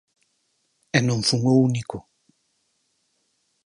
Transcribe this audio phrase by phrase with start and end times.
[0.97, 1.97] E non fun o único.